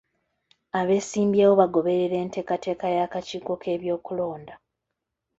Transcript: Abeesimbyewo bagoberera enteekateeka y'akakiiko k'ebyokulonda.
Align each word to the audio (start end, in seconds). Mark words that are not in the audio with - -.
Abeesimbyewo 0.79 1.53
bagoberera 1.61 2.15
enteekateeka 2.23 2.85
y'akakiiko 2.97 3.53
k'ebyokulonda. 3.61 4.53